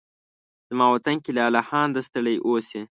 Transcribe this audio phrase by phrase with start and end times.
[0.69, 2.81] زما وطن کې لالهانده ستړي اوسې